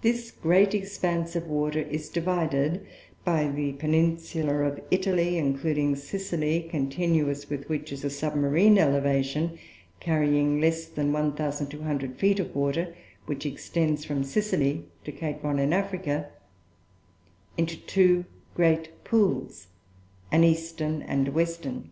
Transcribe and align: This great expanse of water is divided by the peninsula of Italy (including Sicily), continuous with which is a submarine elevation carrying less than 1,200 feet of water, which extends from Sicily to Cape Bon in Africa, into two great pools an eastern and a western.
This 0.00 0.30
great 0.30 0.74
expanse 0.74 1.36
of 1.36 1.46
water 1.46 1.80
is 1.80 2.08
divided 2.08 2.86
by 3.22 3.46
the 3.48 3.74
peninsula 3.74 4.60
of 4.62 4.80
Italy 4.90 5.36
(including 5.36 5.94
Sicily), 5.94 6.62
continuous 6.70 7.50
with 7.50 7.68
which 7.68 7.92
is 7.92 8.02
a 8.02 8.08
submarine 8.08 8.78
elevation 8.78 9.58
carrying 10.00 10.58
less 10.58 10.86
than 10.86 11.12
1,200 11.12 12.16
feet 12.16 12.40
of 12.40 12.56
water, 12.56 12.94
which 13.26 13.44
extends 13.44 14.06
from 14.06 14.24
Sicily 14.24 14.86
to 15.04 15.12
Cape 15.12 15.42
Bon 15.42 15.58
in 15.58 15.74
Africa, 15.74 16.30
into 17.58 17.76
two 17.76 18.24
great 18.54 19.04
pools 19.04 19.66
an 20.32 20.44
eastern 20.44 21.02
and 21.02 21.28
a 21.28 21.32
western. 21.32 21.90